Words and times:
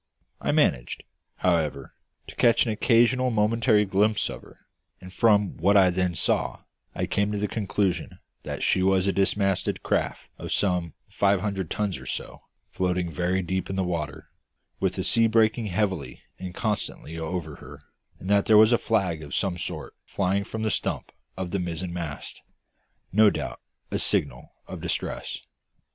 I 0.41 0.51
managed, 0.51 1.03
however, 1.35 1.93
to 2.25 2.35
catch 2.35 2.65
an 2.65 2.71
occasional 2.71 3.29
momentary 3.29 3.85
glimpse 3.85 4.31
of 4.31 4.41
her; 4.41 4.57
and 4.99 5.13
from 5.13 5.57
what 5.57 5.77
I 5.77 5.91
then 5.91 6.15
saw 6.15 6.63
I 6.95 7.05
came 7.05 7.31
to 7.31 7.37
the 7.37 7.47
conclusion 7.47 8.17
that 8.41 8.63
she 8.63 8.81
was 8.81 9.05
a 9.05 9.13
dismasted 9.13 9.83
craft, 9.83 10.21
of 10.39 10.51
some 10.51 10.95
five 11.07 11.41
hundred 11.41 11.69
tons 11.69 11.99
or 11.99 12.07
so, 12.07 12.41
floating 12.71 13.11
very 13.11 13.43
deep 13.43 13.69
in 13.69 13.75
the 13.75 13.83
water, 13.83 14.29
with 14.79 14.93
the 14.95 15.03
sea 15.03 15.27
breaking 15.27 15.67
heavily 15.67 16.23
and 16.39 16.55
constantly 16.55 17.19
over 17.19 17.57
her, 17.57 17.83
and 18.19 18.27
that 18.27 18.47
there 18.47 18.57
was 18.57 18.71
a 18.71 18.79
flag 18.79 19.21
of 19.21 19.35
some 19.35 19.55
sort 19.59 19.93
flying 20.03 20.43
from 20.43 20.63
the 20.63 20.71
stump 20.71 21.11
of 21.37 21.51
the 21.51 21.59
mizzenmast 21.59 22.41
no 23.11 23.29
doubt 23.29 23.59
a 23.91 23.99
signal 23.99 24.49
of 24.65 24.81
distress. 24.81 25.41